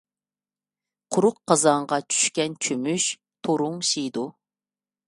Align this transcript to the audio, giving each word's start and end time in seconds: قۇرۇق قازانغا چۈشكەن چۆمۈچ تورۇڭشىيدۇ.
قۇرۇق 1.15 1.37
قازانغا 1.51 2.01
چۈشكەن 2.15 2.57
چۆمۈچ 2.65 3.13
تورۇڭشىيدۇ. 3.49 4.27